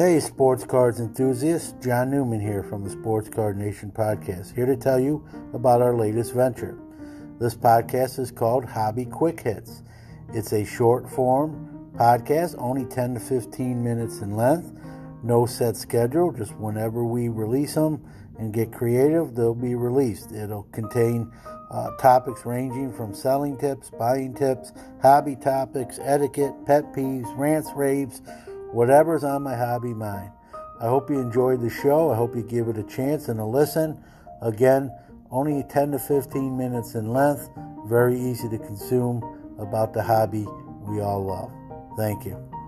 [0.00, 1.74] Hey, sports cards enthusiasts.
[1.84, 5.94] John Newman here from the Sports Card Nation podcast, here to tell you about our
[5.94, 6.78] latest venture.
[7.38, 9.82] This podcast is called Hobby Quick Hits.
[10.32, 14.72] It's a short form podcast, only 10 to 15 minutes in length.
[15.22, 18.02] No set schedule, just whenever we release them
[18.38, 20.32] and get creative, they'll be released.
[20.32, 21.30] It'll contain
[21.70, 24.72] uh, topics ranging from selling tips, buying tips,
[25.02, 28.22] hobby topics, etiquette, pet peeves, rants, raves
[28.72, 30.30] whatever's on my hobby mind.
[30.80, 32.10] I hope you enjoyed the show.
[32.10, 34.02] I hope you give it a chance and a listen.
[34.40, 34.90] Again,
[35.30, 37.50] only 10 to 15 minutes in length,
[37.86, 39.22] very easy to consume
[39.58, 40.46] about the hobby
[40.88, 41.52] we all love.
[41.96, 42.59] Thank you.